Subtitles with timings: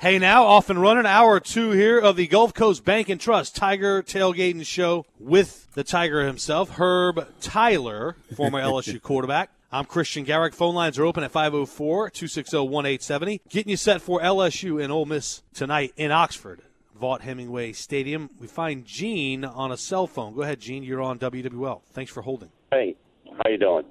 [0.00, 3.56] Hey, now off and running, hour two here of the Gulf Coast Bank and Trust
[3.56, 9.50] Tiger Tailgating Show with the Tiger himself, Herb Tyler, former LSU quarterback.
[9.72, 10.54] I'm Christian Garrick.
[10.54, 13.40] Phone lines are open at 504 260 1870.
[13.48, 16.62] Getting you set for LSU and Ole Miss tonight in Oxford,
[16.96, 18.30] Vaught Hemingway Stadium.
[18.38, 20.32] We find Gene on a cell phone.
[20.32, 20.84] Go ahead, Gene.
[20.84, 21.82] You're on WWL.
[21.90, 22.52] Thanks for holding.
[22.70, 22.94] Hey,
[23.26, 23.84] how you doing?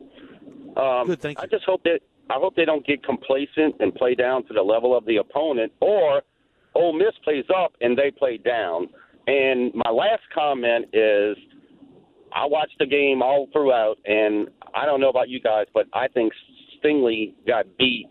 [0.78, 1.44] Um, Good, thank you.
[1.44, 4.62] I just hope that I hope they don't get complacent and play down to the
[4.62, 6.22] level of the opponent, or
[6.76, 8.90] Ole Miss plays up and they play down.
[9.27, 11.38] And my last comment is,
[12.34, 16.08] I watched the game all throughout, and I don't know about you guys, but I
[16.08, 16.34] think
[16.78, 18.08] Stingley got beat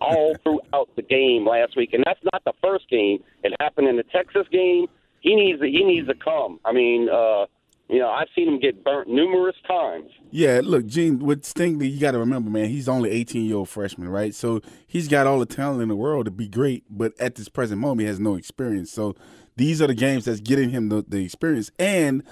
[0.00, 3.22] all throughout the game last week, and that's not the first game.
[3.42, 4.86] It happened in the Texas game.
[5.20, 6.60] He needs to, he needs to come.
[6.64, 7.46] I mean, uh,
[7.88, 10.10] you know, I've seen him get burnt numerous times.
[10.30, 13.68] Yeah, look, Gene, with Stingley, you got to remember, man, he's only 18 year old
[13.68, 14.34] freshman, right?
[14.34, 17.48] So he's got all the talent in the world to be great, but at this
[17.48, 18.90] present moment, he has no experience.
[18.90, 19.14] So
[19.56, 21.70] these are the games that's getting him the, the experience.
[21.78, 22.22] And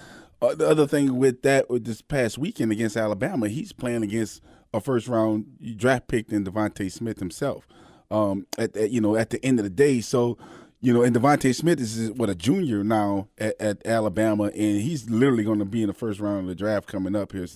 [0.41, 4.41] uh, the other thing with that, with this past weekend against Alabama, he's playing against
[4.73, 7.69] a first round draft pick in DeVonta Smith himself.
[8.11, 10.37] Um, at, at you know, at the end of the day, so
[10.83, 15.09] you know, and DeVonta Smith is what a junior now at, at Alabama, and he's
[15.09, 17.47] literally going to be in the first round of the draft coming up here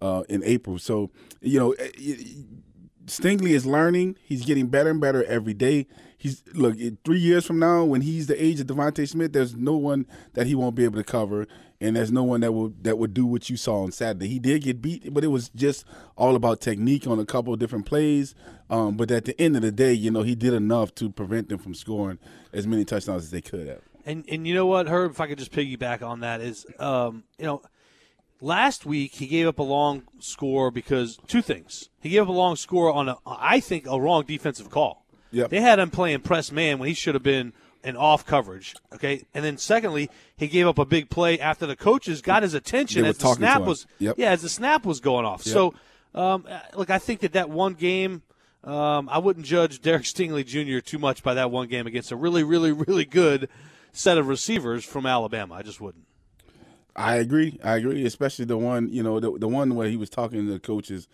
[0.00, 0.78] uh, in April.
[0.78, 1.74] So, you know,
[3.06, 4.16] Stingley is learning.
[4.22, 5.88] He's getting better and better every day.
[6.20, 9.76] He's look three years from now, when he's the age of DeVonta Smith, there's no
[9.76, 11.46] one that he won't be able to cover,
[11.80, 14.26] and there's no one that will that would do what you saw on Saturday.
[14.26, 15.84] He did get beat, but it was just
[16.16, 18.34] all about technique on a couple of different plays.
[18.68, 21.50] Um, but at the end of the day, you know, he did enough to prevent
[21.50, 22.18] them from scoring
[22.52, 23.82] as many touchdowns as they could have.
[24.04, 27.22] And and you know what, Herb, if I could just piggyback on that is, um,
[27.38, 27.62] you know,
[28.40, 31.90] last week he gave up a long score because two things.
[32.00, 35.04] He gave up a long score on a, I think, a wrong defensive call.
[35.32, 35.50] Yep.
[35.50, 37.52] They had him playing press man when he should have been
[37.84, 38.74] an off coverage.
[38.94, 42.54] Okay, and then secondly, he gave up a big play after the coaches got his
[42.54, 44.16] attention as the snap was Yep.
[44.18, 45.46] yeah as the snap was going off.
[45.46, 45.52] Yep.
[45.52, 45.74] So,
[46.14, 48.22] um, look, I think that that one game.
[48.64, 50.80] Um, I wouldn't judge Derek Stingley Jr.
[50.80, 53.48] too much by that one game against a really, really, really good
[53.92, 55.54] set of receivers from Alabama.
[55.54, 56.04] I just wouldn't.
[56.96, 57.60] I agree.
[57.62, 60.52] I agree, especially the one you know the the one where he was talking to
[60.52, 61.06] the coaches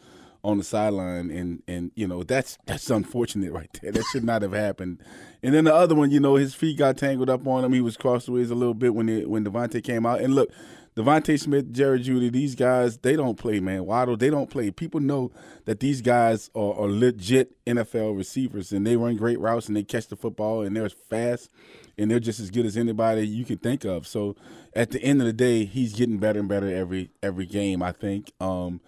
[0.44, 3.92] on the sideline, and and you know that's that's unfortunate right there.
[3.92, 5.02] That should not have happened.
[5.42, 7.72] And then the other one, you know, his feet got tangled up on him.
[7.72, 10.20] He was crossways a little bit when it, when DeVonta came out.
[10.20, 10.50] And look,
[10.96, 13.84] DeVonta Smith, Jerry Jeudy, these guys they don't play, man.
[13.84, 14.70] Waddle, they don't play.
[14.70, 15.32] People know
[15.64, 19.82] that these guys are, are legit NFL receivers, and they run great routes and they
[19.82, 21.50] catch the football and they're as fast
[21.98, 24.06] and they're just as good as anybody you can think of.
[24.06, 24.36] So
[24.74, 27.82] at the end of the day, he's getting better and better every every game.
[27.82, 28.80] I think, um,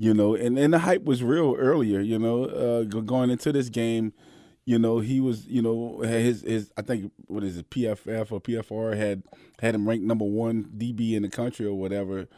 [0.00, 2.00] you know, and, and the hype was real earlier.
[2.00, 4.14] You know, uh, going into this game,
[4.64, 8.40] you know, he was, you know, his his I think what is it, PFF or
[8.40, 9.22] PFR had
[9.60, 12.28] had him ranked number one DB in the country or whatever.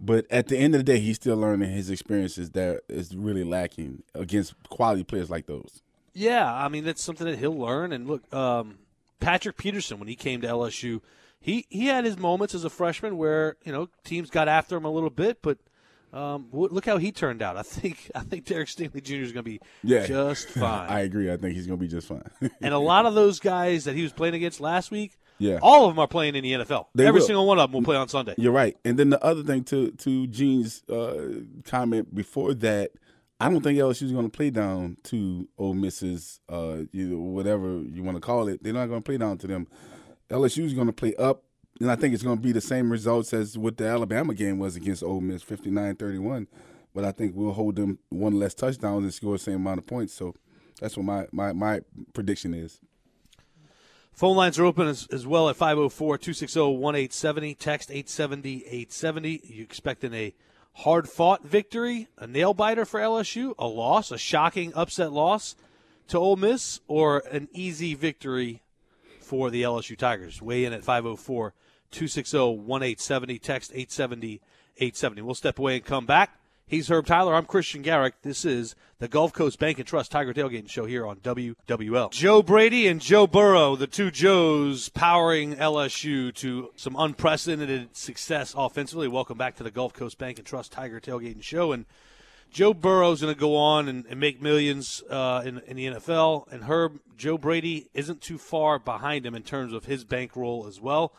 [0.00, 3.44] But at the end of the day, he's still learning his experiences that is really
[3.44, 5.80] lacking against quality players like those.
[6.14, 7.92] Yeah, I mean that's something that he'll learn.
[7.92, 8.78] And look, um,
[9.20, 11.00] Patrick Peterson when he came to LSU,
[11.38, 14.84] he he had his moments as a freshman where you know teams got after him
[14.84, 15.58] a little bit, but
[16.12, 17.56] um, w- look how he turned out.
[17.56, 19.14] I think I think Derek Stingley Jr.
[19.16, 20.88] is going to be Yeah, just fine.
[20.90, 21.32] I agree.
[21.32, 22.22] I think he's going to be just fine.
[22.60, 25.58] and a lot of those guys that he was playing against last week, Yeah.
[25.62, 26.86] all of them are playing in the NFL.
[26.94, 27.26] They Every will.
[27.26, 28.34] single one of them will play on Sunday.
[28.36, 28.76] You're right.
[28.84, 32.90] And then the other thing to to Gene's uh, comment before that,
[33.40, 37.18] I don't think LSU LSU's going to play down to Ole Miss's, uh, you know,
[37.18, 38.62] whatever you want to call it.
[38.62, 39.66] They're not going to play down to them.
[40.30, 41.42] LSU LSU's going to play up,
[41.80, 44.58] and I think it's going to be the same results as what the Alabama game
[44.58, 46.46] was against Ole Miss, 59-31.
[46.94, 49.86] But I think we'll hold them one less touchdowns and score the same amount of
[49.86, 50.12] points.
[50.12, 50.34] So
[50.80, 51.80] that's what my my, my
[52.12, 52.80] prediction is.
[54.12, 57.54] Phone lines are open as, as well at 504 260 1870.
[57.54, 59.40] Text 870 870.
[59.44, 60.34] You expecting a
[60.74, 65.56] hard fought victory, a nail biter for LSU, a loss, a shocking upset loss
[66.08, 68.61] to Ole Miss, or an easy victory
[69.32, 70.42] for the LSU Tigers?
[70.42, 71.54] Weigh in at 504
[71.90, 73.38] 260 1870.
[73.38, 74.42] Text 870
[74.76, 75.22] 870.
[75.22, 76.38] We'll step away and come back
[76.72, 77.34] He's Herb Tyler.
[77.34, 78.22] I'm Christian Garrick.
[78.22, 82.10] This is the Gulf Coast Bank and Trust Tiger Tailgating Show here on WWL.
[82.12, 89.06] Joe Brady and Joe Burrow, the two Joes powering LSU to some unprecedented success offensively.
[89.06, 91.72] Welcome back to the Gulf Coast Bank and Trust Tiger Tailgating Show.
[91.72, 91.84] And
[92.52, 96.50] Joe Burrow's going to go on and, and make millions uh, in, in the NFL.
[96.52, 100.80] And Herb, Joe Brady isn't too far behind him in terms of his bankroll as
[100.80, 101.14] well.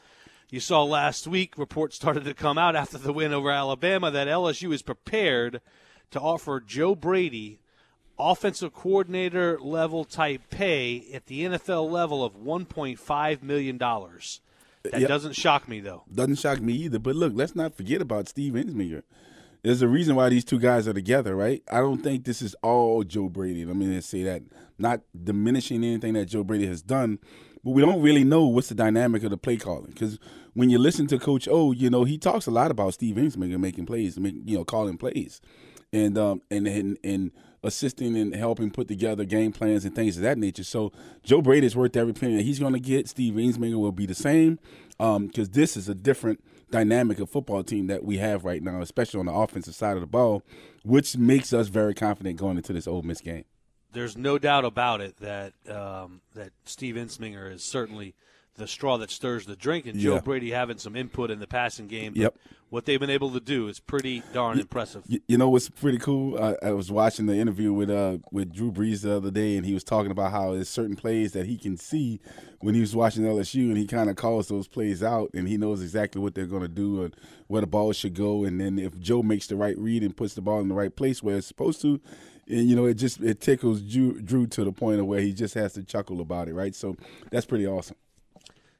[0.51, 4.27] You saw last week reports started to come out after the win over Alabama that
[4.27, 5.62] LSU is prepared
[6.12, 7.59] to offer Joe Brady
[8.19, 14.41] offensive coordinator level type pay at the NFL level of 1.5 million dollars.
[14.83, 15.07] That Yep.
[15.09, 16.03] doesn't shock me though.
[16.13, 17.00] Doesn't shock me either.
[17.00, 19.01] But look, let's not forget about Steve Ensminger.
[19.63, 21.63] There's a reason why these two guys are together, right?
[21.71, 23.63] I don't think this is all Joe Brady.
[23.63, 24.42] Let me just say that.
[24.77, 27.19] Not diminishing anything that Joe Brady has done,
[27.63, 29.92] but we don't really know what's the dynamic of the play calling.
[29.92, 30.19] Because
[30.54, 33.57] when you listen to Coach O, you know he talks a lot about Steve Ensminger
[33.57, 35.39] making plays, make, you know, calling plays,
[35.94, 37.31] and um and and and
[37.63, 40.66] assisting and helping put together game plans and things of that nature.
[40.66, 40.92] So
[41.24, 43.07] Joe Brady is worth every penny that he's going to get.
[43.07, 44.59] Steve Ensminger will be the same
[44.98, 49.19] because this is a different dynamic of football team that we have right now, especially
[49.19, 50.41] on the offensive side of the ball,
[50.83, 53.45] which makes us very confident going into this Ole Miss game.
[53.91, 58.15] There's no doubt about it that um, that Steve Ensminger is certainly
[58.55, 60.21] the straw that stirs the drink, and Joe Yeah.
[60.21, 62.13] Brady having some input in the passing game.
[62.13, 62.35] But Yep.
[62.69, 65.03] What they've been able to do is pretty darn impressive.
[65.07, 66.39] You, you know what's pretty cool?
[66.44, 69.65] I, I was watching the interview with uh with Drew Brees the other day, and
[69.65, 72.19] he was talking about how there's certain plays that he can see
[72.61, 75.56] when he was watching LSU, and he kind of calls those plays out, and he
[75.56, 77.15] knows exactly what they're going to do and
[77.45, 80.33] where the ball should go, and then if Joe makes the right read and puts
[80.33, 82.01] the ball in the right place where it's supposed to,
[82.47, 85.31] and you know it just it tickles Drew, Drew to the point of where he
[85.31, 86.73] just has to chuckle about it, right?
[86.73, 86.95] So
[87.29, 87.97] that's pretty awesome.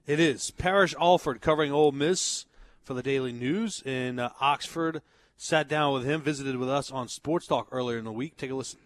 [0.06, 0.52] It is.
[0.52, 2.46] Parrish Alford covering Ole Miss
[2.84, 5.02] for the Daily News in uh, Oxford.
[5.38, 8.36] Sat down with him, visited with us on Sports Talk earlier in the week.
[8.36, 8.80] Take a listen.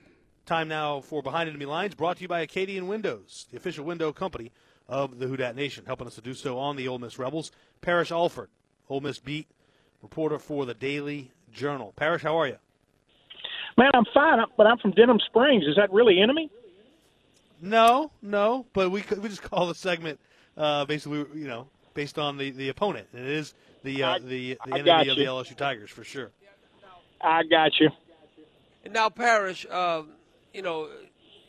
[0.46, 4.14] Time now for Behind Enemy Lines, brought to you by Acadian Windows, the official window
[4.14, 4.52] company
[4.88, 5.86] of the Who Dat Nation.
[5.88, 7.52] Helping us to do so on the Ole Miss Rebels.
[7.82, 8.50] Parrish Alford,
[8.88, 9.48] Ole Miss beat
[10.04, 11.94] reporter for the Daily Journal.
[11.96, 12.58] Parrish, how are you?
[13.76, 15.64] Man, I'm fine, but I'm from Denham Springs.
[15.66, 16.52] Is that really enemy?
[17.60, 20.20] No, no, but we we just call the segment
[20.58, 23.08] uh, basically, you know, based on the, the opponent.
[23.14, 25.26] It is the uh, I- the the I enemy of the.
[25.26, 26.32] LSU Tigers for sure.
[27.22, 27.90] I got you.
[28.86, 30.10] And now, Parrish, um,
[30.54, 30.88] you know,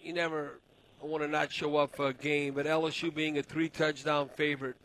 [0.03, 0.59] you never
[1.03, 4.77] want to not show up for a game, but LSU being a three touchdown favorite.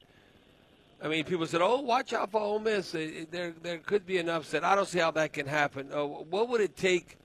[1.02, 2.94] I mean, people said, "Oh, watch out for Ole Miss.
[2.96, 5.92] It- it- There, there could be an upset." I don't see how that can happen.
[5.92, 7.18] Uh, what would it take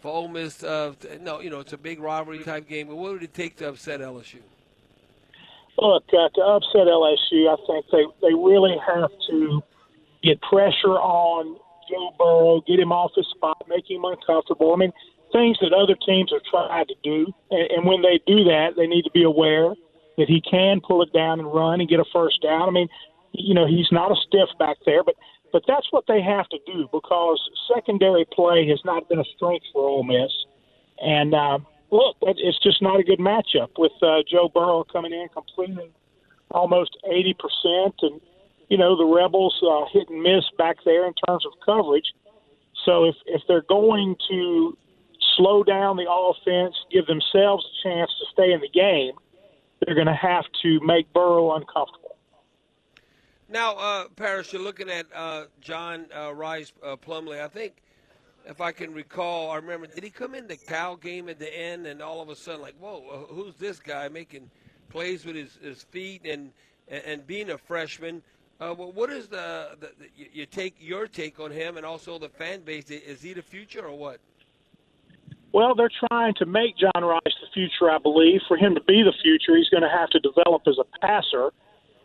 [0.00, 0.62] for Ole Miss?
[0.62, 3.34] Uh, to, no, you know, it's a big rivalry type game, but what would it
[3.34, 4.40] take to upset LSU?
[5.78, 9.62] Look, uh, to upset LSU, I think they they really have to
[10.22, 11.56] get pressure on
[11.88, 14.72] Joe Burrow, get him off his spot, make him uncomfortable.
[14.72, 14.92] I mean,
[15.32, 18.86] things that other teams have tried to do, and, and when they do that, they
[18.86, 19.74] need to be aware
[20.16, 22.68] that he can pull it down and run and get a first down.
[22.68, 22.88] I mean,
[23.32, 25.14] you know, he's not a stiff back there, but
[25.52, 27.40] but that's what they have to do because
[27.72, 30.32] secondary play has not been a strength for Ole Miss.
[31.00, 31.58] And uh,
[31.90, 35.90] look, it's just not a good matchup with uh, Joe Burrow coming in completing
[36.50, 37.34] almost 80%.
[38.02, 38.20] And,
[38.68, 42.12] you know, the Rebels uh, hit and miss back there in terms of coverage.
[42.84, 44.76] So if, if they're going to
[45.36, 49.12] slow down the offense, give themselves a chance to stay in the game,
[49.84, 52.16] they're going to have to make Burrow uncomfortable.
[53.48, 57.40] Now, uh, Parrish, you're looking at uh, John uh, Rhys uh, Plumlee.
[57.40, 57.76] I think,
[58.46, 61.52] if I can recall, I remember, did he come in the Cal game at the
[61.52, 64.50] end and all of a sudden, like, whoa, uh, who's this guy making
[64.88, 66.52] plays with his, his feet and,
[66.88, 68.22] and, being a freshman?
[68.60, 72.18] Uh, well, what is the, the, the you- take your take on him and also
[72.18, 72.90] the fan base?
[72.90, 74.20] Is he the future or what?
[75.52, 78.42] Well, they're trying to make John Rhys the future, I believe.
[78.46, 81.50] For him to be the future, he's going to have to develop as a passer.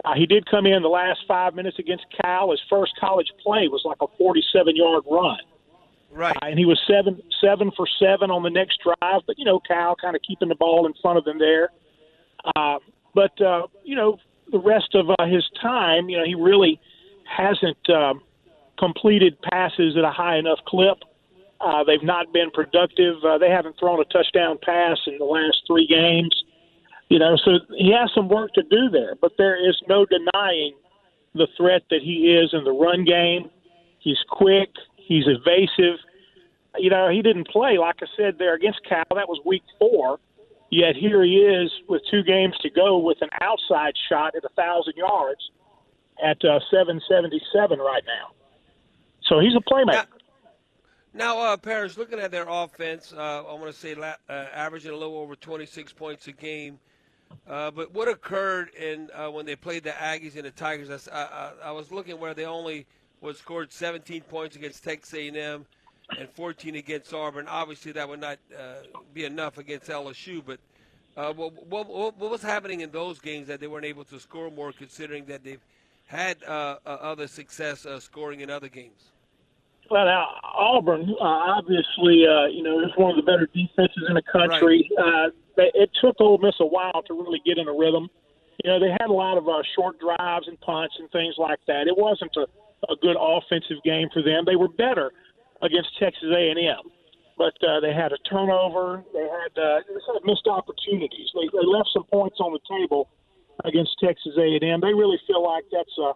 [0.03, 2.51] Uh, he did come in the last five minutes against Cal.
[2.51, 5.37] His first college play was like a 47-yard run,
[6.13, 6.35] Right.
[6.35, 9.21] uh, and he was seven seven for seven on the next drive.
[9.25, 11.69] But you know, Cal kind of keeping the ball in front of him there.
[12.55, 12.79] Uh,
[13.13, 14.17] but uh, you know,
[14.51, 16.79] the rest of uh, his time, you know, he really
[17.25, 18.21] hasn't um,
[18.77, 20.97] completed passes at a high enough clip.
[21.61, 23.15] Uh, they've not been productive.
[23.23, 26.43] Uh, they haven't thrown a touchdown pass in the last three games.
[27.09, 29.15] You know, so he has some work to do there.
[29.21, 30.73] But there is no denying
[31.35, 33.49] the threat that he is in the run game.
[33.99, 34.69] He's quick.
[35.11, 35.99] He's evasive.
[36.77, 39.03] You know, he didn't play like I said there against Cal.
[39.13, 40.19] That was week four.
[40.69, 44.49] Yet here he is with two games to go with an outside shot at a
[44.55, 45.41] thousand yards
[46.23, 48.31] at uh, 777 right now.
[49.27, 50.05] So he's a playmaker.
[51.13, 54.91] Now, uh, Parrish, looking at their offense, uh, I want to say la- uh, averaging
[54.91, 56.79] a little over 26 points a game.
[57.45, 61.09] Uh, but what occurred in uh, when they played the Aggies and the Tigers?
[61.09, 62.87] I, I, I was looking where they only
[63.21, 65.65] was scored 17 points against Texas A&M
[66.17, 67.47] and 14 against Auburn.
[67.47, 70.43] Obviously, that would not uh, be enough against LSU.
[70.45, 70.59] But
[71.15, 74.49] uh, what, what, what, was happening in those games that they weren't able to score
[74.49, 75.63] more, considering that they've
[76.07, 79.11] had uh, uh other success uh, scoring in other games?
[79.89, 84.21] Well, now Auburn, uh, obviously, you know, is one of the better defenses in the
[84.21, 84.89] country.
[84.97, 85.31] Right.
[85.57, 88.09] it took Ole Miss a while to really get in a rhythm.
[88.63, 91.87] You know, they had a lot of short drives and punts and things like that.
[91.87, 92.47] It wasn't a,
[92.89, 94.43] a good offensive game for them.
[94.45, 95.11] They were better
[95.61, 96.91] against Texas A&M.
[97.37, 99.03] But uh, they had a turnover.
[99.13, 101.29] They had, uh, they had missed opportunities.
[101.33, 103.09] They, they left some points on the table
[103.63, 104.81] against Texas A&M.
[104.81, 106.13] They really feel like that's a,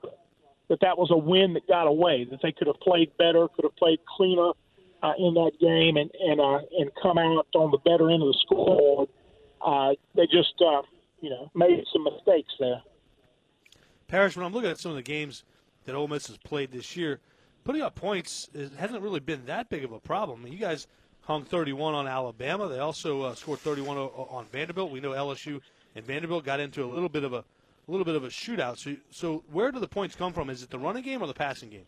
[0.69, 2.27] that that was a win that got away.
[2.29, 4.51] That they could have played better, could have played cleaner
[5.01, 8.29] uh, in that game, and and uh, and come out on the better end of
[8.29, 9.09] the scoreboard.
[9.61, 10.81] Uh, they just uh,
[11.21, 12.81] you know made some mistakes there.
[14.07, 15.43] Parrish, when I'm looking at some of the games
[15.85, 17.19] that Ole Miss has played this year,
[17.63, 20.45] putting up points hasn't really been that big of a problem.
[20.47, 20.87] You guys
[21.21, 22.67] hung 31 on Alabama.
[22.67, 24.91] They also uh, scored 31 on Vanderbilt.
[24.91, 25.61] We know LSU
[25.95, 28.77] and Vanderbilt got into a little bit of a, a little bit of a shootout.
[28.77, 30.49] So, so where do the points come from?
[30.49, 31.85] Is it the running game or the passing game?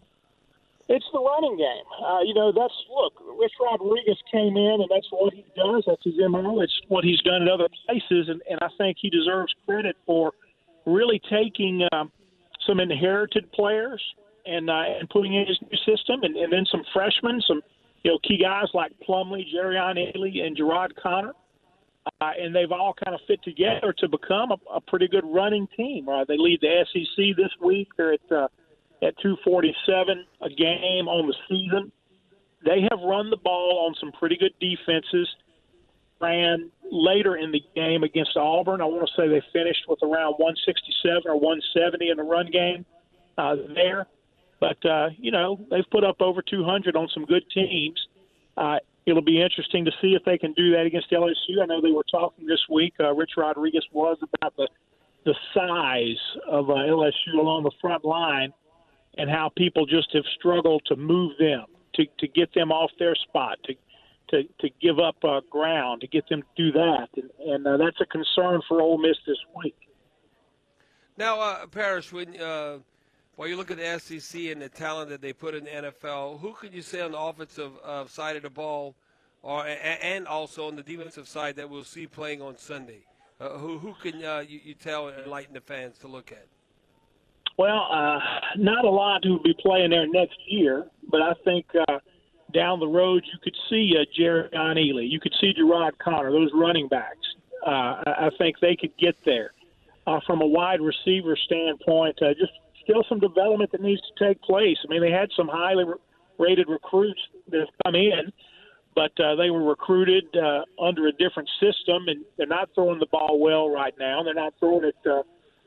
[0.89, 2.06] It's the running game.
[2.06, 3.22] Uh, you know, that's look.
[3.38, 5.84] Rich Rodriguez came in, and that's what he does.
[5.86, 6.62] That's his mo.
[6.62, 10.32] It's what he's done at other places, and, and I think he deserves credit for
[10.86, 12.10] really taking um,
[12.68, 14.02] some inherited players
[14.46, 17.62] and uh, and putting in his new system, and, and then some freshmen, some
[18.04, 21.34] you know key guys like Plumlee, Jerrion Ealy, and Jerrod Conner,
[22.22, 25.68] uh, and they've all kind of fit together to become a, a pretty good running
[25.76, 26.08] team.
[26.08, 27.90] Uh, they lead the SEC this week.
[27.98, 28.48] They're at uh,
[29.02, 31.92] at 247 a game on the season.
[32.66, 35.28] They have run the ball on some pretty good defenses.
[36.20, 38.82] Ran later in the game against Auburn.
[38.82, 42.86] I want to say they finished with around 167 or 170 in the run game
[43.38, 44.08] uh, there.
[44.60, 48.00] But uh, you know they've put up over 200 on some good teams.
[48.56, 51.62] Uh, it'll be interesting to see if they can do that against LSU.
[51.62, 52.94] I know they were talking this week.
[53.00, 54.68] Uh, Rich Rodriguez was about the
[55.26, 58.54] the size of uh, LSU along the front line
[59.18, 63.16] and how people just have struggled to move them to to get them off their
[63.16, 63.74] spot to
[64.30, 67.78] to to give up uh, ground to get them to do that and, and uh,
[67.78, 69.76] that's a concern for Ole Miss this week.
[71.18, 72.78] Now, uh, Parrish, when uh,
[73.36, 76.40] while you look at the SEC and the talent that they put in the NFL,
[76.40, 78.96] who could you say on the offensive uh, side of the ball,
[79.42, 83.02] or and also on the defensive side that we'll see playing on Sunday?
[83.40, 86.48] Uh, who who can uh, you, you, tell and enlighten the fans to look at?
[87.58, 88.20] Well, uh,
[88.58, 91.98] not a lot who will be playing there next year, but I think uh,
[92.54, 96.51] down the road you could see uh, Jerrion Ealy, you could see Jerrod Conner, those
[96.54, 97.36] running backs.
[97.66, 99.51] Uh, I think they could get there.
[100.06, 104.42] Uh, from a wide receiver standpoint, uh, just still some development that needs to take
[104.42, 104.77] place.
[104.86, 105.84] I mean, they had some highly
[106.38, 108.32] rated recruits that have come in,
[108.96, 113.06] but uh, they were recruited uh, under a different system, and they're not throwing the
[113.08, 114.24] ball well right now.
[114.24, 115.24] They're not throwing it, uh,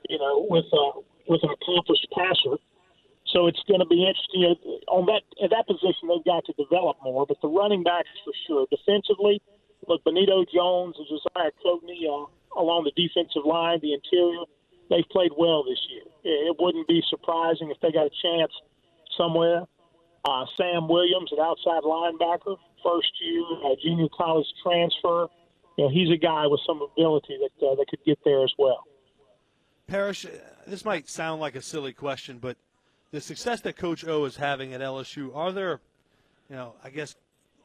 [0.09, 2.57] you know, with uh, with an accomplished passer.
[3.33, 4.43] So it's going to be interesting.
[4.43, 4.57] You know,
[4.89, 7.27] on that at that position, they've got to develop more.
[7.27, 8.67] But the running backs for sure.
[8.71, 9.41] Defensively,
[9.87, 12.27] look, Benito Jones and Josiah Coatney uh,
[12.59, 14.45] along the defensive line, the interior
[14.91, 16.03] they've played well this year.
[16.25, 18.53] It wouldn't be surprising if they got a chance
[19.17, 19.63] somewhere.
[20.25, 25.29] Uh, Sam Williams, an outside linebacker, first year uh, junior college transfer.
[25.79, 28.53] You know, he's a guy with some ability that uh, that could get there as
[28.59, 28.85] well.
[29.87, 30.27] Parrish,
[30.67, 32.57] this might sound like a silly question, but
[33.11, 35.81] the success that Coach O is having at LSU, are there,
[36.49, 37.17] you know, I guess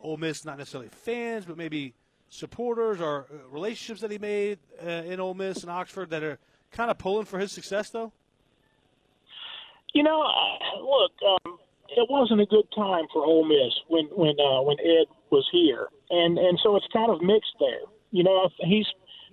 [0.02, 1.94] Ole Miss not necessarily fans, but maybe
[2.30, 6.40] supporters or uh, relationships that he made uh, in Ole Miss and Oxford that are
[6.72, 8.12] kind of pulling for his success, though?
[9.94, 10.22] You know,
[10.82, 11.12] look,
[11.46, 11.58] um,
[11.90, 15.88] it wasn't a good time for Ole Miss when when uh, when Ed was here,
[16.10, 17.88] and and so it's kind of mixed there.
[18.12, 18.88] You know, he's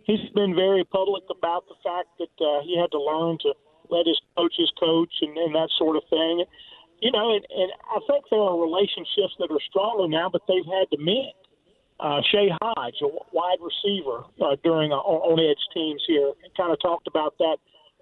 [0.04, 3.54] he's been very public about the fact that uh, he had to learn to
[3.92, 6.44] let his coaches coach and, and that sort of thing.
[7.04, 10.64] You know, and, and I think there are relationships that are stronger now, but they've
[10.64, 11.36] had to mend.
[12.00, 16.80] Uh, Shay Hodge, a wide receiver uh, during uh, on edge teams here, kind of
[16.80, 17.58] talked about that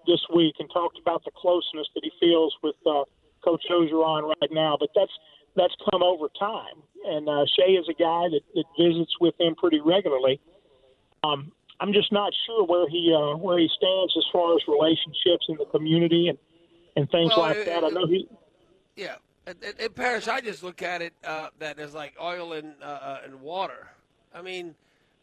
[0.07, 3.05] this week and talked about the closeness that he feels with uh,
[3.45, 4.77] Coach Orgeron right now.
[4.79, 5.13] But that's
[5.57, 9.55] that's come over time, and uh, Shay is a guy that, that visits with him
[9.57, 10.41] pretty regularly.
[11.25, 15.47] Um, I'm just not sure where he uh, where he stands as far as relationships
[15.49, 16.39] in the community and
[16.97, 17.85] and things well, like that.
[17.85, 18.29] I know he.
[18.97, 22.75] Yeah, in, and Parrish, I just look at it uh, that as like oil and
[22.83, 23.89] uh, uh, and water.
[24.35, 24.75] I mean,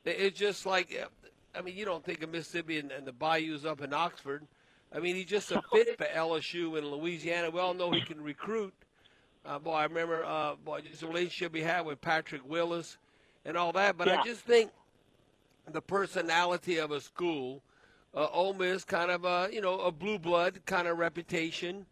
[0.03, 1.07] it's just like,
[1.55, 4.45] I mean, you don't think of Mississippi and, and the bayous up in Oxford.
[4.93, 7.49] I mean, he's just a fit for LSU and Louisiana.
[7.49, 8.73] We all know he can recruit.
[9.45, 12.97] Uh, boy, I remember, uh, boy, just the relationship he had with Patrick Willis
[13.45, 13.97] and all that.
[13.97, 14.19] But Yeah.
[14.19, 14.71] I just think
[15.71, 17.61] the personality of a school,
[18.15, 21.85] uh, Ole Miss, kind of a you know a blue blood kind of reputation,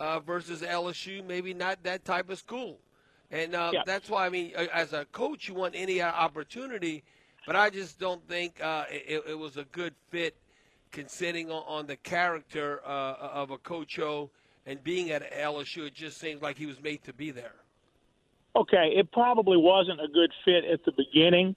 [0.00, 2.78] uh, versus LSU, maybe not that type of school,
[3.30, 3.82] and uh, Yeah.
[3.84, 7.04] that's why I mean, as a coach, you want any opportunity,
[7.46, 10.36] but I just don't think uh, it, it was a good fit,
[10.92, 14.30] considering on, on the character uh, of a coach O
[14.66, 15.86] and being at LSU.
[15.86, 17.54] It just seems like he was made to be there.
[18.56, 21.54] okay, it probably wasn't a good fit at the beginning,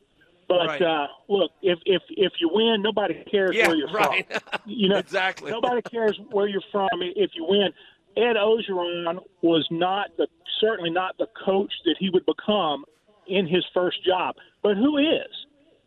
[0.48, 0.82] but Right.
[0.82, 4.26] uh, look, if if if you win, nobody cares Yeah, where you're right.
[4.28, 4.42] from.
[4.66, 5.52] You know, Exactly.
[5.52, 7.72] Nobody cares where you're from if you win.
[8.18, 10.28] Ed Orgeron was not the
[10.60, 12.86] certainly not the coach that he would become
[13.28, 14.36] in his first job.
[14.62, 15.30] But who is?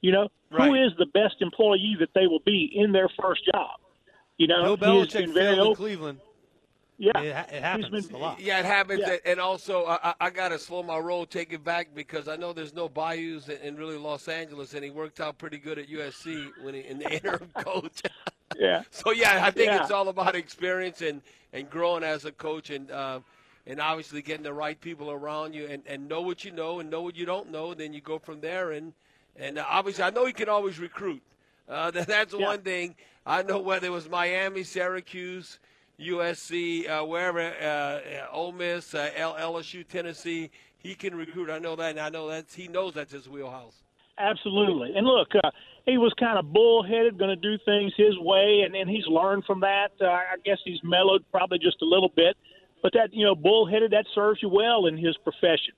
[0.01, 0.85] You know, who Right.
[0.87, 3.79] is the best employee that they will be in their first job?
[4.39, 5.75] You know, Bill Belichick failed in.
[5.77, 6.21] Cleveland.
[6.97, 8.41] Yeah, It, ha- it happens been- a lot.
[8.41, 9.17] Yeah, it happens, Yeah.
[9.25, 12.37] and also I, I- I got to slow my roll, take it back because I
[12.37, 15.79] know there's no bayous in, in really Los Angeles, and he worked out pretty good
[15.79, 18.01] at USC when he in the interim coach.
[18.57, 18.83] yeah.
[18.91, 19.83] so yeah, I think Yeah.
[19.83, 21.21] it's all about experience and,
[21.53, 23.21] and growing as a coach, and uh,
[23.67, 26.91] and obviously getting the right people around you, and, and know what you know and
[26.91, 27.75] know what you don't know.
[27.75, 28.93] Then you go from there, and
[29.37, 31.23] and uh, obviously I know he can always recruit.
[31.69, 32.47] Uh, that, that's Yeah.
[32.47, 32.95] one thing
[33.27, 33.59] I know.
[33.59, 35.59] Whether it was Miami, Syracuse.
[36.01, 41.51] USC, uh, wherever, uh, uh, Ole Miss, uh, L- LSU, Tennessee, he can recruit.
[41.51, 43.83] I know that, and I know that he knows that's his wheelhouse.
[44.19, 44.95] Absolutely.
[44.97, 45.51] And look, uh,
[45.87, 49.45] he was kind of bullheaded, going to do things his way, and then he's learned
[49.45, 49.91] from that.
[50.01, 52.37] Uh, I guess he's mellowed probably just a little bit,
[52.83, 55.75] but that you know, bullheaded that serves you well in his profession.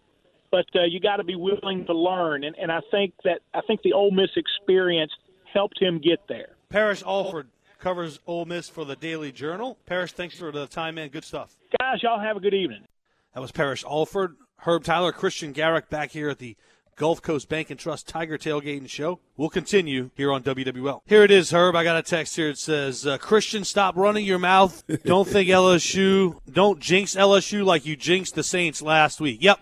[0.50, 3.62] But uh, you got to be willing to learn, and, and I think that I
[3.66, 5.12] think the Ole Miss experience
[5.52, 6.50] helped him get there.
[6.68, 7.48] Parrish Alford
[7.86, 9.78] covers Ole Miss for the Daily Journal.
[9.86, 11.08] Parrish, thanks for the time, man.
[11.08, 11.56] Good stuff.
[11.78, 12.82] Guys, y'all have a good evening.
[13.32, 16.56] That was Parrish Alford, Herb Tyler, Christian Garrick back here at the
[16.96, 19.20] Gulf Coast Bank and Trust Tiger Tailgating Show.
[19.36, 21.02] We'll continue here on WWL.
[21.06, 21.76] Here it is, Herb.
[21.76, 22.48] I got a text here.
[22.48, 24.82] It says, uh, Christian, stop running your mouth.
[25.04, 29.38] Don't think LSU, don't jinx LSU like you jinxed the Saints last week.
[29.40, 29.60] Yep,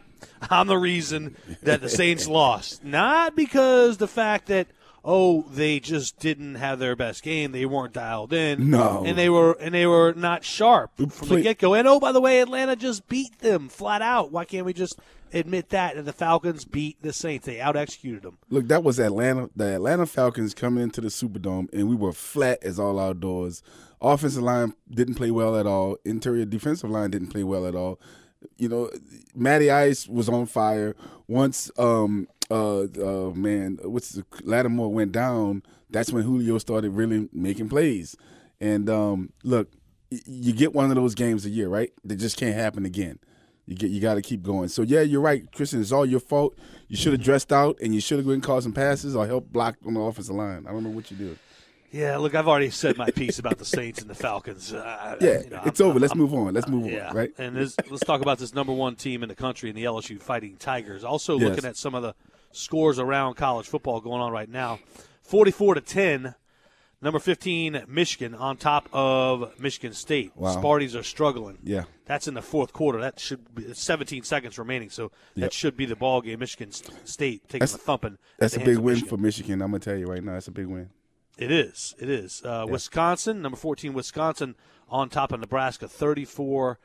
[0.50, 2.82] I'm the reason that the Saints lost.
[2.82, 4.68] Not because the fact that,
[5.04, 7.52] oh, they just didn't have their best game.
[7.52, 8.70] They weren't dialed in.
[8.70, 9.04] No.
[9.04, 11.74] And they were, and they were not sharp from the get go.
[11.74, 14.32] And oh, by the way, Atlanta just beat them flat out.
[14.32, 14.98] Why can't we just
[15.32, 15.96] admit that?
[15.96, 17.46] And the Falcons beat the Saints.
[17.46, 18.38] They out executed them.
[18.48, 19.50] Look, that was Atlanta.
[19.54, 23.62] The Atlanta Falcons coming into the Superdome, and we were flat as all outdoors.
[24.00, 25.96] Offensive line didn't play well at all.
[26.04, 28.00] Interior defensive line didn't play well at all.
[28.58, 28.90] You know,
[29.34, 30.94] Matty Ice was on fire.
[31.26, 35.62] Once, um, uh, uh, man, what's the, Lattimore went down.
[35.90, 38.16] That's when Julio started really making plays.
[38.60, 39.70] And um, look,
[40.10, 41.90] you get one of those games a year, right?
[42.04, 43.18] That just can't happen again.
[43.66, 44.68] You get you got to keep going.
[44.68, 45.80] So yeah, you're right, Christian.
[45.80, 46.58] It's all your fault.
[46.88, 49.76] You should have dressed out and you should have been some passes or helped block
[49.86, 50.66] on the offensive line.
[50.68, 51.38] I don't know what you did.
[51.90, 54.72] Yeah, look, I've already said my piece about the Saints and the Falcons.
[54.72, 56.00] Uh, Yeah, you know, it's I'm- over.
[56.00, 56.52] Let's move on.
[56.52, 57.16] Let's move Yeah, on.
[57.16, 57.30] Right?
[57.38, 60.20] And this, let's talk about this number one team in the country in the LSU
[60.20, 61.04] Fighting Tigers.
[61.04, 61.50] Also, Yes.
[61.50, 62.14] looking at some of the
[62.54, 64.78] scores around college football going on right now,
[65.22, 66.34] forty-four to ten.
[67.02, 70.32] Number fifteen, Michigan on top of Michigan State.
[70.36, 70.56] Wow.
[70.56, 71.58] Sparties are struggling.
[71.62, 71.84] Yeah.
[72.06, 72.98] That's in the fourth quarter.
[73.00, 75.52] That should be 17 seconds remaining, so that Yep.
[75.52, 76.38] should be the ball game.
[76.38, 78.16] Michigan State taking That's- a thumping.
[78.38, 79.08] That's a big win Michigan.
[79.08, 79.60] for Michigan.
[79.62, 80.90] I'm gonna tell you right now, it's a big win.
[81.36, 81.94] It is.
[81.98, 82.42] It is.
[82.42, 84.54] Uh, Wisconsin, number 14, Wisconsin
[84.88, 86.78] on top of Nebraska, 34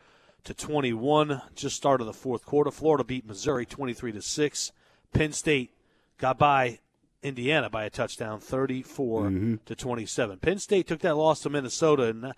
[0.43, 1.41] to 21.
[1.55, 2.71] Just started the fourth quarter.
[2.71, 4.71] Florida beat Missouri 23 to 6.
[5.13, 5.71] Penn State
[6.17, 6.79] got by
[7.23, 9.55] Indiana by a touchdown, 34 Mm-hmm.
[9.65, 10.39] to 27.
[10.39, 12.33] Penn State took that loss to Minnesota, and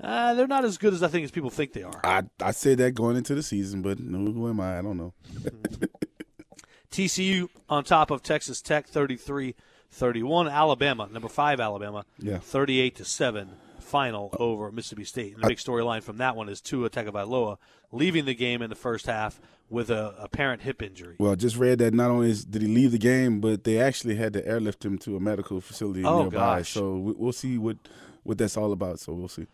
[0.00, 2.00] uh, they're not as good as I think as people think they are.
[2.04, 4.78] I I said that going into the season, but who am I?
[4.78, 5.14] I don't know.
[6.90, 9.54] TCU on top of Texas Tech, 33
[9.90, 10.48] 31.
[10.48, 12.38] Alabama, number five, Alabama, Yeah.
[12.38, 13.50] 38 to 7
[13.86, 15.34] final over Mississippi State.
[15.34, 17.56] And the big storyline from that one is Tua Tagovailoa
[17.92, 21.16] leaving the game in the first half with a apparent hip injury.
[21.18, 24.16] Well, I just read that not only did he leave the game, but they actually
[24.16, 26.58] had to airlift him to a medical facility Oh, nearby.
[26.58, 26.72] gosh.
[26.72, 27.76] So we, we'll see what
[28.22, 29.00] what that's all about.
[29.00, 29.46] So we'll see.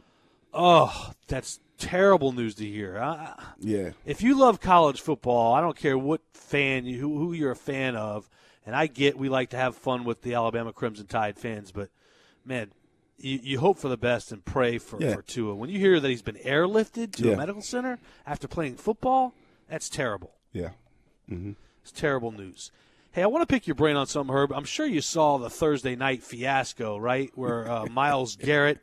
[0.54, 2.98] Oh, that's terrible news to hear.
[2.98, 3.90] I, Yeah.
[4.04, 7.56] if you love college football, I don't care what fan you who, who you're a
[7.56, 8.28] fan of,
[8.66, 11.88] and I get we like to have fun with the Alabama Crimson Tide fans, but
[12.44, 12.70] man,
[13.18, 15.14] you, you hope for the best and pray for, Yeah.
[15.14, 15.54] for Tua.
[15.54, 17.32] When you hear that he's been airlifted to Yeah.
[17.34, 19.34] a medical center after playing football
[19.68, 20.34] That's terrible.
[20.52, 20.70] Yeah.
[21.30, 22.70] It's terrible news.
[23.12, 24.52] Hey, I want to pick your brain on something, Herb.
[24.52, 27.30] I'm sure you saw the Thursday night fiasco, right?
[27.34, 28.80] Where uh, Myles Garrett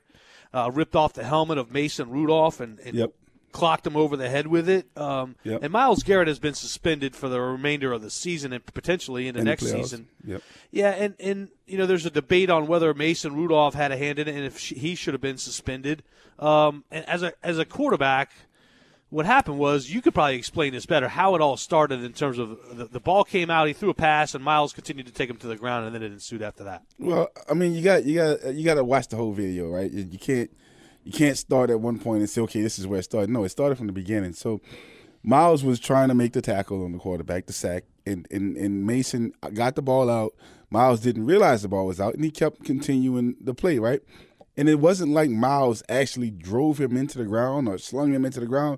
[0.53, 3.13] uh, ripped off the helmet of Mason Rudolph and, and Yep.
[3.51, 4.87] Clocked him over the head with it.
[4.95, 5.63] Um, Yep.
[5.63, 9.35] And Myles Garrett has been suspended for the remainder of the season and potentially in
[9.35, 9.83] the next playoffs.
[9.83, 10.07] season.
[10.25, 10.41] Yep.
[10.71, 14.19] Yeah, and, and you know, there's a debate on whether Mason Rudolph had a hand
[14.19, 16.03] in it and if she, he should have been suspended.
[16.37, 18.31] Um, and as a as a quarterback,
[19.09, 22.37] what happened was you could probably explain this better how it all started in terms
[22.37, 25.29] of the, the ball came out, he threw a pass, and Myles continued to take
[25.29, 26.83] him to the ground, and then it ensued after that.
[26.99, 29.91] Well, I mean, you got you got you got to watch the whole video, right?
[29.91, 30.51] You can't
[31.09, 33.31] you can't start at one point and say, okay, this is where it started.
[33.31, 34.33] No, it started from the beginning.
[34.33, 34.61] So
[35.23, 38.85] Myles was trying to make the tackle on the quarterback, the sack, and and, and
[38.85, 40.35] Mason got the ball out.
[40.69, 44.01] Myles didn't realize the ball was out, and he kept continuing the play, right?
[44.55, 48.39] And it wasn't like Myles actually drove him into the ground or slung him into
[48.39, 48.77] the ground.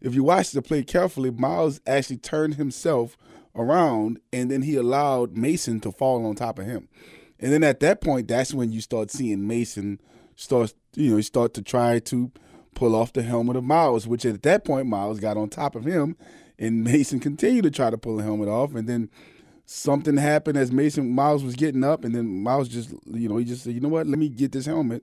[0.00, 3.18] If you watch the play carefully, Myles actually turned himself
[3.54, 6.88] around and then he allowed Mason to fall on top of him.
[7.38, 10.00] And then at that point, that's when you start seeing Mason
[10.36, 12.30] start, you know, he start to try to
[12.74, 15.84] pull off the helmet of Myles, which at that point Myles got on top of
[15.84, 16.16] him,
[16.58, 19.10] and Mason continued to try to pull the helmet off, and then
[19.64, 23.44] something happened as Mason Myles was getting up, and then Myles just, you know, he
[23.44, 25.02] just said, you know what, let me get this helmet,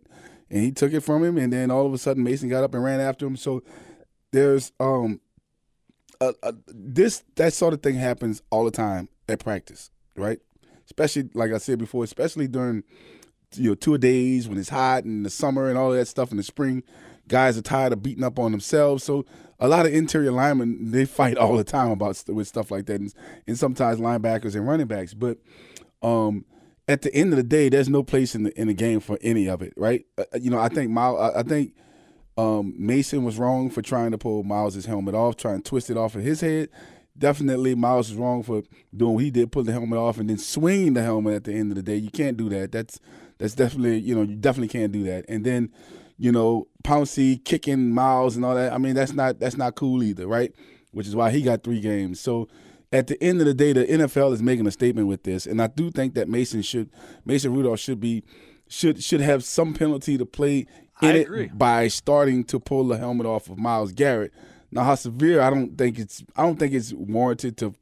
[0.50, 2.74] and he took it from him, and then all of a sudden Mason got up
[2.74, 3.36] and ran after him.
[3.36, 3.64] So
[4.32, 5.20] there's um,
[6.22, 10.40] a, a, this that sort of thing happens all the time at practice, right?
[10.86, 12.84] Especially like I said before, especially during
[13.58, 16.38] you know two days when it's hot in the summer and all that stuff in
[16.38, 16.84] the spring.
[17.28, 19.26] Guys are tired of beating up on themselves, so
[19.60, 23.00] a lot of interior linemen they fight all the time about with stuff like that,
[23.00, 23.14] and,
[23.48, 25.14] and sometimes linebackers and running backs.
[25.14, 25.38] But
[26.02, 26.46] um,
[26.88, 29.18] at the end of the day, there's no place in the in the game for
[29.22, 30.06] any of it, right?
[30.18, 31.74] Uh, you know, I think Myles, I, I think
[32.38, 35.98] um, Mason was wrong for trying to pull Myles' helmet off, trying to twist it
[35.98, 36.70] off of his head.
[37.18, 38.64] Definitely, Myles was wrong for
[38.96, 41.54] doing what he did, pull the helmet off, and then swinging the helmet at the
[41.54, 41.96] end of the day.
[41.96, 42.72] You can't do that.
[42.72, 43.00] That's
[43.44, 45.26] that's definitely you know you definitely can't do that.
[45.28, 45.70] And then
[46.18, 48.72] you know Pouncey kicking Myles and all that.
[48.72, 50.54] I mean that's not that's not cool either, right?
[50.92, 52.22] Which is why he got three games.
[52.22, 52.48] So
[52.94, 55.62] at the end of the day, the NFL is making a statement with this, and
[55.62, 56.90] I do think that Mason should
[57.26, 58.24] Mason Rudolph should be
[58.70, 60.66] should should have some penalty to play
[61.02, 64.32] in I it by starting to pull the helmet off of Myles Garrett.
[64.72, 65.42] Now, how severe?
[65.42, 67.76] I don't think it's I don't think it's warranted to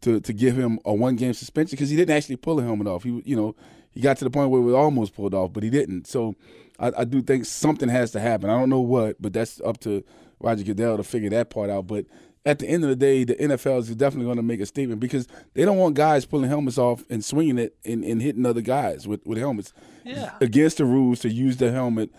[0.00, 2.86] to to give him a one game suspension because he didn't actually pull the helmet
[2.86, 3.02] off.
[3.02, 3.54] He you know
[3.94, 6.06] he got to the point where it was almost pulled off, but he didn't.
[6.06, 6.34] So
[6.78, 8.50] I, I do think something has to happen.
[8.50, 10.04] I don't know what, but that's up to
[10.40, 11.86] Roger Goodell to figure that part out.
[11.86, 12.06] But
[12.44, 15.00] at the end of the day, the NFL is definitely going to make a statement
[15.00, 18.60] because they don't want guys pulling helmets off and swinging it and, and hitting other
[18.60, 19.72] guys with, with helmets.
[20.04, 20.32] Yeah.
[20.40, 22.10] Against the rules to use the helmet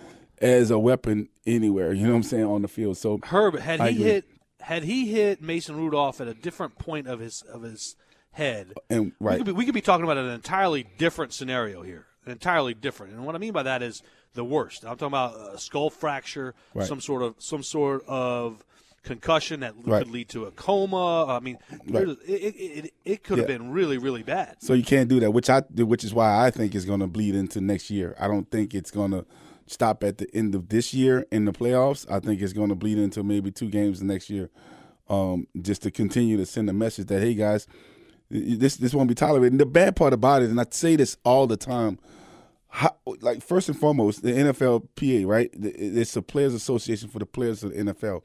[0.41, 2.97] as a weapon anywhere, you know what I'm saying, on the field.
[2.97, 4.11] So Herb, had I he agree.
[4.11, 4.25] hit
[4.61, 7.95] had he hit Mason Rudolph at a different point of his of his
[8.35, 9.37] head, and we right.
[9.37, 12.05] could be we could be talking about an entirely different scenario here.
[12.27, 13.13] Entirely different.
[13.13, 14.01] And what I mean by that is
[14.33, 14.83] the worst.
[14.83, 16.87] I'm talking about a skull fracture, Right.
[16.87, 18.63] some sort of some sort of
[19.03, 20.03] concussion that Right.
[20.03, 21.27] could lead to a coma.
[21.27, 22.07] I mean, Right.
[22.07, 23.57] it, it, it, it could have Yeah.
[23.57, 24.57] been really, really bad.
[24.59, 27.07] So you can't do that, which I which is why I think is going to
[27.07, 28.15] bleed into next year.
[28.19, 29.25] I don't think it's going to
[29.67, 32.09] stop at the end of this year in the playoffs.
[32.11, 34.49] I think it's going to bleed into maybe two games next year,
[35.09, 37.67] um, just to continue to send a message that hey guys,
[38.29, 39.53] this this won't be tolerated.
[39.53, 41.99] And the bad part about it, and I say this all the time,
[42.69, 45.49] how, like first and foremost, the NFLPA, right?
[45.53, 48.21] It's the Players Association for the players of the NFL.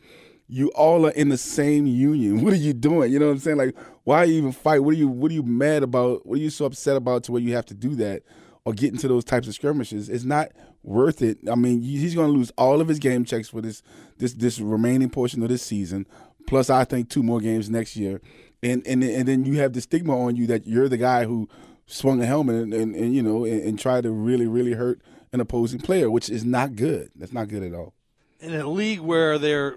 [0.49, 2.41] You all are in the same union.
[2.45, 3.13] What are you doing?
[3.13, 3.59] You know what I'm saying?
[3.59, 4.81] Like, why you even fight?
[4.81, 6.27] What are you What are you mad about?
[6.27, 8.23] What are you so upset about to where you have to do that
[8.65, 10.09] or get into those types of skirmishes?
[10.09, 10.51] It's not
[10.83, 11.39] worth it.
[11.51, 13.83] I mean, he's going to lose all of his game checks for this
[14.19, 16.07] this this remaining portion of this season.
[16.47, 18.21] Plus, I think two more games next year,
[18.63, 21.49] and and and then you have the stigma on you that you're the guy who
[21.87, 25.01] swung a helmet and, and, and you know and, and tried to really really hurt
[25.33, 27.11] an opposing player, which is not good.
[27.17, 27.95] That's not good at all.
[28.41, 29.77] in a league where they're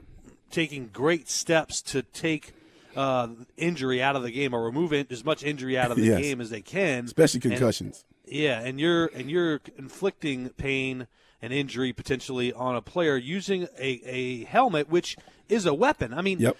[0.50, 2.54] taking great steps to take
[2.96, 6.04] uh, injury out of the game or remove in, as much injury out of the
[6.06, 6.22] Yes.
[6.22, 8.06] game as they can, Especially And- concussions.
[8.28, 11.08] yeah, and you're and you're inflicting pain
[11.43, 15.17] and injury potentially on a player using a, a helmet, which
[15.49, 16.13] is a weapon.
[16.13, 16.58] I mean, Yep.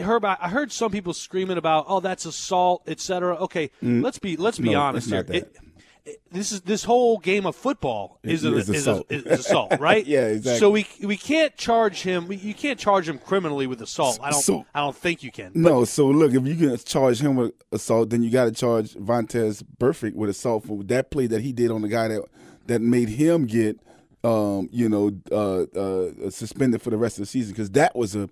[0.00, 3.36] Herb, I heard some people screaming about, "Oh, that's assault," etc.
[3.36, 4.72] Okay, let's be let's be Mm.
[4.72, 5.24] No, honest here.
[5.28, 5.30] It-
[6.04, 9.06] it- this is this whole game of football is, It a, is is, assault.
[9.10, 10.06] A, is assault, right?
[10.06, 10.60] Yeah, exactly.
[10.60, 12.30] So we we can't charge him.
[12.30, 14.18] You can't charge him criminally with assault.
[14.22, 14.40] I don't.
[14.42, 15.50] So- I don't think you can.
[15.54, 18.94] No, so look, if you can charge him with assault, then you got to charge
[18.94, 22.22] Vontaze Burfict with assault for that play that he did on the guy that
[22.66, 23.80] that made him get,
[24.24, 28.16] um, you know, uh, uh, suspended for the rest of the season because that was
[28.16, 28.28] a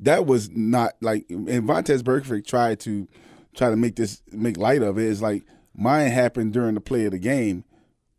[0.00, 3.08] that was not like and Vontaze Burfict tried to
[3.54, 5.08] try to make this make light of it.
[5.08, 7.64] It's like mine happened during the play of the game.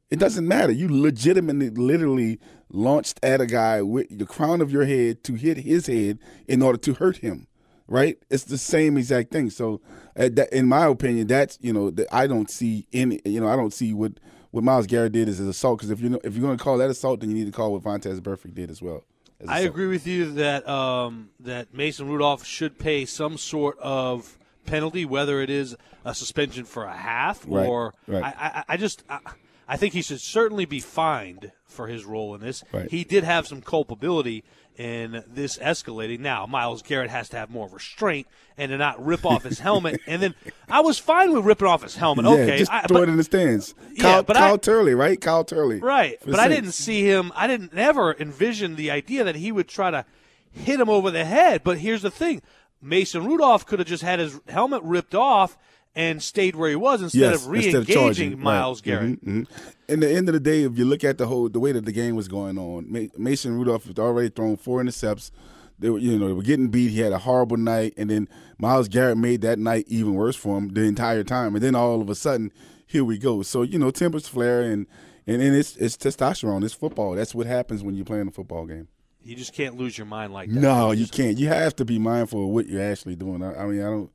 [0.10, 0.72] It doesn't matter.
[0.72, 2.40] You legitimately, literally
[2.72, 6.64] launched at a guy with the crown of your head to hit his head in
[6.64, 7.48] order to hurt him.
[7.88, 8.18] Right?
[8.30, 9.50] It's the same exact thing.
[9.50, 9.82] So,
[10.16, 13.20] uh, that, in my opinion, that's you know that I don't see any.
[13.26, 14.14] You know, I don't see what
[14.52, 15.80] what Myles Garrett did as assault.
[15.80, 17.72] Because if you if you're going to call that assault, then you need to call
[17.74, 19.04] what Vontaze Burfict did as well.
[19.40, 24.38] as I agree with you that um, that Mason Rudolph should pay some sort of
[24.66, 28.24] penalty, whether it is a suspension for a half Right, or right.
[28.24, 29.20] I, I, I just I,
[29.68, 32.64] I think he should certainly be fined for his role in this.
[32.72, 32.90] Right.
[32.90, 34.44] He did have some culpability
[34.80, 36.20] in this escalating.
[36.22, 40.00] Now Myles Garrett has to have more restraint and to not rip off his helmet.
[40.08, 40.36] And then
[40.70, 42.24] I was fine with ripping off his helmet.
[42.26, 43.76] Yeah, okay, just I- throw but- it in the stands.
[43.94, 45.20] Yeah, Kyle, but Kyle I- Turley, right?
[45.20, 47.34] Kyle Turley, Right, but I didn't see him.
[47.36, 50.06] I didn't ever envision the idea that he would try to
[50.50, 51.62] hit him over the head.
[51.66, 52.42] But here's the thing:
[52.82, 55.58] Mason Rudolph could have just had his helmet ripped off
[56.00, 58.40] and stayed where he was instead Yes, of instead of re-engaging charging, right.
[58.40, 59.26] Myles Garrett.
[59.26, 59.48] Mhm, mhm.
[59.90, 61.84] In the end of the day, if you look at the whole the way that
[61.86, 65.30] the game was going on, Mason Rudolph had already thrown four intercepts.
[65.78, 66.92] They were, you know, they were getting beat.
[66.92, 70.58] He had a horrible night, and then Myles Garrett made that night even worse for
[70.58, 71.54] him the entire time.
[71.56, 72.52] And then all of a sudden,
[72.86, 73.42] here we go.
[73.44, 74.88] So you know, tempers flare, and
[75.28, 76.64] and, and it's it's testosterone.
[76.64, 77.14] It's football.
[77.16, 78.88] That's what happens when you're playing a football game.
[79.22, 80.60] You just can't lose your mind like that.
[80.60, 81.38] No, you can't.
[81.38, 83.44] You have to be mindful of what you're actually doing.
[83.44, 84.10] I, I mean, I don't.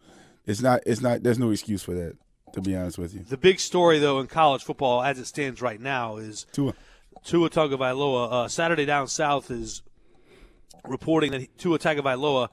[0.47, 0.81] It's not.
[0.87, 1.23] It's not.
[1.23, 2.17] There's no excuse for that.
[2.53, 5.61] To be honest with you, The big story, though, in college football, as it stands
[5.61, 6.73] right now, is Tua.
[7.25, 8.33] Tua Tagovailoa.
[8.33, 9.83] Uh, Saturday Down South is
[10.85, 12.51] reporting that Tua Tagovailoa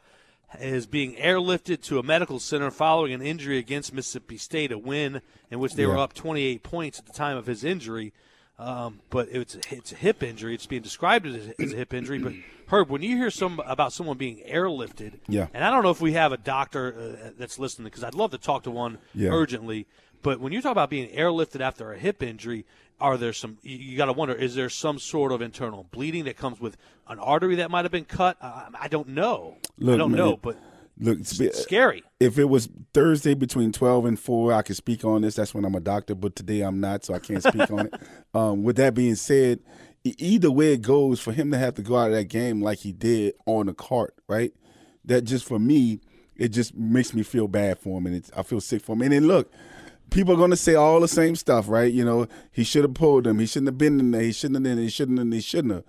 [0.60, 5.21] is being airlifted to a medical center following an injury against Mississippi State, a win
[5.51, 8.12] in which they were up 28 points at the time of his injury.
[8.62, 10.54] Um, but it's a, it's a hip injury.
[10.54, 12.19] It's being described as a, as a hip injury.
[12.19, 12.34] But
[12.67, 15.47] Herb, when you hear some about someone being airlifted, Yeah.
[15.54, 16.93] and I don't know if we have a doctor
[17.26, 19.30] uh, that's listening because I'd love to talk to one Yeah.
[19.32, 19.88] urgently.
[20.21, 22.65] But when you talk about being airlifted after a hip injury,
[23.00, 23.58] are there some?
[23.63, 26.78] You, you got to wonder: is there some sort of internal bleeding that comes with
[27.08, 28.38] an artery that might have been cut?
[28.39, 29.58] Uh, I don't know.
[29.82, 30.56] I don't man, know, but
[31.02, 32.04] Look, it's scary.
[32.20, 35.36] if it was Thursday between twelve and four, I could speak on this.
[35.36, 37.94] That's when I'm a doctor, but today I'm not, so I can't speak on it.
[38.34, 39.60] Um, with that being said,
[40.06, 42.78] either way it goes, for him to have to go out of that game like
[42.80, 44.54] he did on the cart, right?
[45.04, 46.00] That just for me,
[46.38, 49.02] it just makes me feel bad for him, and it's, I feel sick for him.
[49.02, 49.52] And then look,
[50.12, 51.92] people are gonna say all the same stuff, right?
[51.92, 53.40] You know, he should have pulled him.
[53.40, 54.22] He shouldn't have been in there.
[54.22, 54.76] He shouldn't have.
[54.76, 55.20] Been, he shouldn't.
[55.20, 55.34] have.
[55.34, 55.84] He shouldn't have.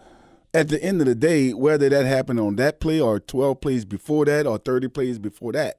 [0.54, 3.84] At the end of the day, whether that happened on that play or 12 plays
[3.84, 5.78] before that or 30 plays before that,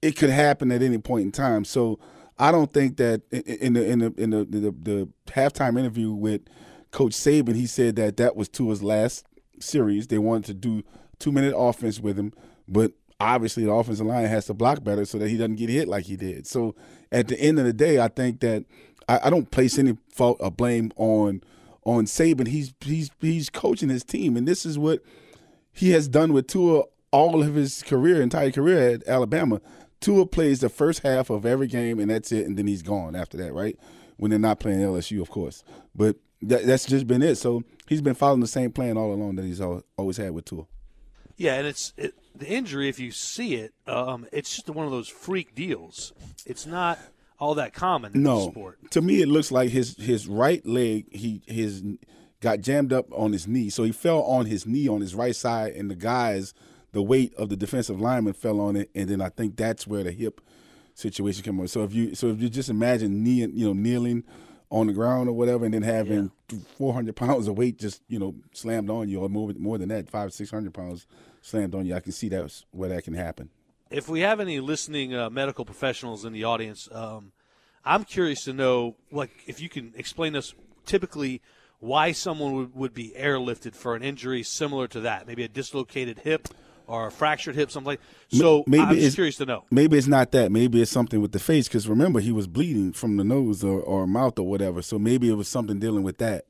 [0.00, 1.64] it could happen at any point in time.
[1.64, 1.98] So
[2.38, 6.42] I don't think that in the in the in the the, the halftime interview with
[6.90, 9.26] Coach Saban, he said that that was Tua's last
[9.58, 10.06] series.
[10.06, 10.84] They wanted to do
[11.18, 12.32] two minute offense with him,
[12.66, 15.88] but obviously the offensive line has to block better so that he doesn't get hit
[15.88, 16.46] like he did.
[16.46, 16.74] So
[17.10, 18.64] at the end of the day, I think that
[19.08, 21.42] I, I don't place any fault or blame on
[21.84, 22.48] on Saban.
[22.48, 25.00] He's he's he's coaching his team, and this is what
[25.72, 29.60] he has done with Tua all of his career, entire career at Alabama.
[30.00, 33.16] Tua plays the first half of every game, and that's it, and then he's gone
[33.16, 33.78] after that, right?
[34.16, 35.64] When they're not playing LSU, of course.
[35.94, 37.36] But that, that's just been it.
[37.36, 40.44] So he's been following the same plan all along that he's al- always had with
[40.44, 40.66] Tua.
[41.36, 42.88] Yeah, and it's it, the injury.
[42.88, 46.12] If you see it, um, it's just one of those freak deals.
[46.44, 46.98] It's not
[47.38, 48.78] all that common in the No, sport.
[48.90, 51.82] to me it looks like his his right leg he his
[52.40, 55.34] got jammed up on his knee, so he fell on his knee on his right
[55.34, 56.54] side, and the guys,
[56.92, 60.04] the weight of the defensive lineman fell on it, and then I think that's where
[60.04, 60.40] the hip
[60.94, 61.68] situation came on.
[61.68, 64.24] So if you so if you just imagine knee, you know, kneeling
[64.70, 66.30] on the ground or whatever, and then having
[66.76, 69.88] four hundred pounds of weight just you know slammed on you, or more more than
[69.88, 71.06] that, five six hundred pounds
[71.40, 73.50] slammed on you, I can see that's where that can happen.
[73.90, 77.32] If we have any listening uh, medical professionals in the audience, um,
[77.84, 81.40] I'm curious to know, like, if you can explain us typically
[81.80, 86.18] why someone would, would be airlifted for an injury similar to that, maybe a dislocated
[86.20, 86.48] hip
[86.86, 88.00] or a fractured hip, something like.
[88.32, 89.64] So maybe I'm just it's- curious to know.
[89.70, 90.50] Maybe it's not that.
[90.50, 91.68] Maybe it's something with the face.
[91.68, 94.82] Because remember, he was bleeding from the nose or, or mouth or whatever.
[94.82, 96.46] So maybe it was something dealing with that.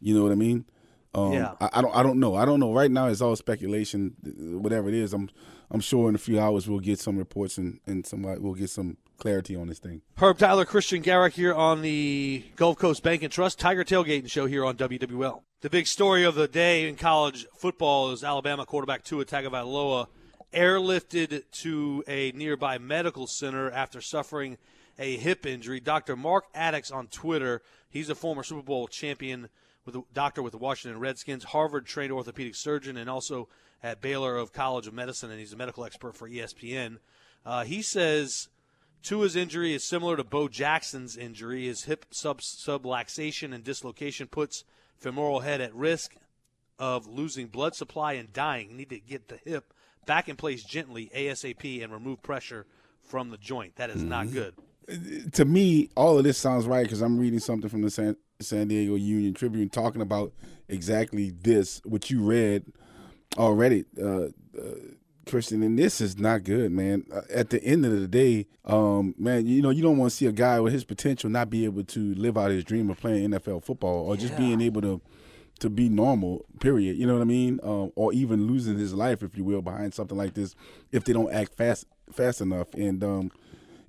[0.00, 0.64] You know what I mean?
[1.12, 1.52] Um, Yeah.
[1.60, 1.94] I, I don't.
[1.94, 2.36] I don't know.
[2.36, 2.72] I don't know.
[2.72, 4.14] Right now, it's all speculation.
[4.62, 5.28] Whatever it is, I'm.
[5.70, 8.70] I'm sure in a few hours we'll get some reports and and some we'll get
[8.70, 10.02] some clarity on this thing.
[10.16, 14.46] Herb Tyler, Christian Garrick here on the Gulf Coast Bank and Trust Tiger Tailgating Show
[14.46, 15.42] here on WWL.
[15.60, 20.06] The big story of the day in college football is Alabama quarterback Tua Tagovailoa
[20.52, 24.56] airlifted to a nearby medical center after suffering
[24.98, 25.80] a hip injury.
[25.80, 26.16] Dr.
[26.16, 29.48] Mark Adickes on Twitter, he's a former Super Bowl champion
[29.84, 33.48] with a doctor with the Washington Redskins, Harvard trained orthopedic surgeon, and also
[33.82, 36.98] at Baylor of College of Medicine, and he's a medical expert for ESPN.
[37.44, 38.48] Uh, he says
[39.02, 41.66] Tua's injury is similar to Bo Jackson's injury.
[41.66, 44.64] His hip sub subluxation and dislocation puts
[44.98, 46.16] femoral head at risk
[46.78, 48.70] of losing blood supply and dying.
[48.70, 49.72] You need to get the hip
[50.06, 52.66] back in place gently, ASAP, and remove pressure
[53.02, 53.76] from the joint.
[53.76, 54.08] That is mm-hmm.
[54.08, 54.54] not good.
[55.32, 58.68] To me, all of this sounds right because I'm reading something from the San, San
[58.68, 60.32] Diego Union Tribune talking about
[60.68, 62.64] exactly this, what you read
[63.36, 64.28] already, uh, uh,
[65.26, 65.62] Christian.
[65.62, 67.04] And this is not good, man.
[67.12, 70.16] Uh, at the end of the day, um, man, you know, you don't want to
[70.16, 73.00] see a guy with his potential not be able to live out his dream of
[73.00, 75.00] playing NFL football or just being able to
[75.60, 76.44] to be normal.
[76.58, 76.96] Period.
[76.96, 77.60] You know what I mean?
[77.62, 80.54] Um, or even losing his life, if you will, behind something like this,
[80.90, 82.72] if they don't act fast fast enough.
[82.74, 83.30] And um,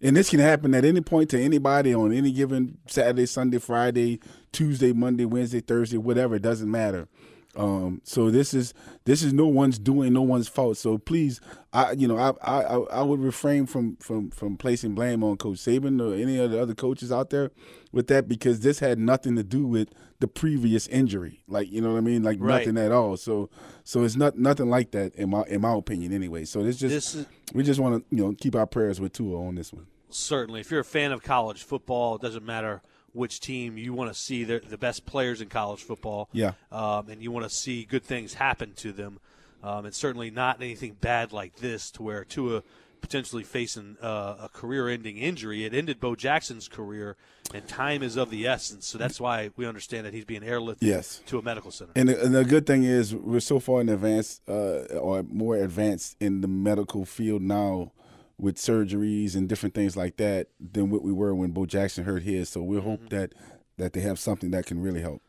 [0.02, 4.20] and this can happen at any point to anybody on any given Saturday, Sunday, Friday,
[4.52, 6.36] Tuesday, Monday, Wednesday, Thursday, whatever.
[6.36, 7.08] It doesn't matter.
[7.56, 10.78] Um, so this is this is no one's doing, no one's fault.
[10.78, 11.42] So please,
[11.74, 15.58] I you know I I I would refrain from from from placing blame on Coach
[15.58, 17.52] Saban or any of the other coaches out there
[17.92, 21.44] with that because this had nothing to do with the previous injury.
[21.48, 22.60] Like you know what I mean, like right.
[22.60, 23.18] nothing at all.
[23.18, 23.50] So
[23.84, 26.46] so it's not nothing like that in my in my opinion anyway.
[26.46, 29.12] So it's just this is, we just want to you know keep our prayers with
[29.12, 29.88] Tua on this one.
[30.10, 32.82] Certainly, if you're a fan of college football, it doesn't matter
[33.14, 36.30] which team you want to see the, the best players in college football.
[36.32, 36.54] Yeah.
[36.72, 39.20] Um, and you want to see good things happen to them.
[39.64, 42.64] Um, and certainly not anything bad like this to where Tua
[43.02, 45.66] potentially facing uh, a career-ending injury.
[45.66, 47.18] It ended Bo Jackson's career,
[47.54, 48.88] and time is of the essence.
[48.88, 51.22] So that's why we understand that he's being airlifted yes.
[51.26, 51.92] to a medical center.
[51.96, 55.58] And the, and the, good thing is we're so far in advance, uh, or more
[55.58, 57.92] advanced in the medical field now
[58.42, 62.24] with surgeries and different things like that than what we were when Bo Jackson hurt
[62.24, 62.50] his.
[62.50, 63.16] So we hope mm-hmm.
[63.16, 63.34] that
[63.78, 65.22] that they have something that can really help.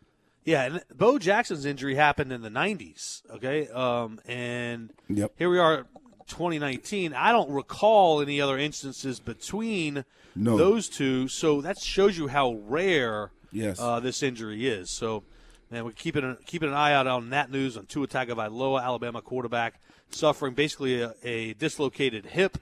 [0.44, 3.22] Yeah, and Bo Jackson's injury happened in the '90s.
[3.30, 5.32] Okay, um, and yep.
[5.36, 5.86] here we are,
[6.26, 7.14] 2019.
[7.14, 10.56] I don't recall any other instances between no.
[10.56, 11.28] those two.
[11.28, 13.78] So that shows you how rare yes.
[13.78, 14.90] uh, this injury is.
[14.90, 15.22] So,
[15.70, 19.80] man, we're keeping keeping an eye out on that news on Tua Tagovailoa, Alabama quarterback,
[20.10, 22.58] suffering basically a, a dislocated hip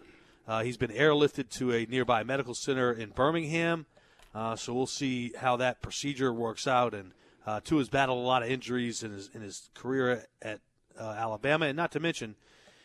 [0.51, 3.87] uh, he's been airlifted to a nearby medical center in Birmingham.
[4.35, 6.93] Uh, so we'll see how that procedure works out.
[6.93, 7.13] And
[7.47, 10.59] uh, Tua's battled a lot of injuries in his in his career at
[10.99, 12.35] uh, Alabama, and not to mention,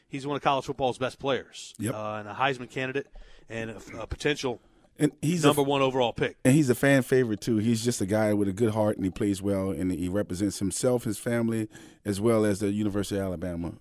[0.08, 1.96] he's one of college football's best players yep.
[1.96, 3.08] uh, and a Heisman candidate
[3.50, 4.62] and a, a potential
[5.00, 6.38] and he's number a, one overall pick.
[6.46, 7.58] And he's a fan favorite too.
[7.58, 10.60] He's just a guy with a good heart, and he plays well, and he represents
[10.60, 11.68] himself, his family,
[12.06, 13.74] as well as the University of Alabama,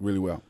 [0.00, 0.42] really well.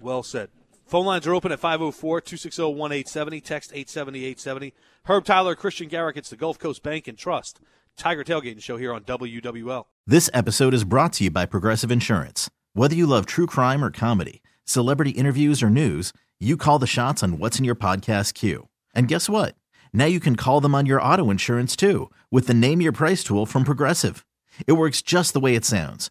[0.00, 0.50] Well said.
[0.86, 3.40] Phone lines are open at 504 260 1870.
[3.40, 4.74] Text 870 870.
[5.06, 6.16] Herb Tyler, Christian Garrick.
[6.16, 7.58] It's the Gulf Coast Bank and Trust.
[7.96, 9.86] Tiger Tailgating Show here on WWL.
[10.06, 12.48] This episode is brought to you by Progressive Insurance.
[12.72, 17.22] Whether you love true crime or comedy, celebrity interviews or news, you call the shots
[17.22, 18.68] on what's in your podcast queue.
[18.94, 19.56] And guess what?
[19.92, 23.24] Now you can call them on your auto insurance too with the Name Your Price
[23.24, 24.24] tool from Progressive.
[24.68, 26.10] It works just the way it sounds